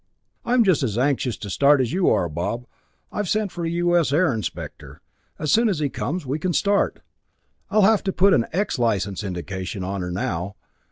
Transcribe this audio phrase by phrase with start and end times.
[0.43, 2.65] "I'm just as anxious to start as you are, Bob.
[3.11, 4.11] I've sent for a U.S.
[4.11, 4.99] Air Inspector.
[5.37, 7.01] As soon as he comes we can start.
[7.69, 10.55] I'll have to put an 'X' license indication on her now.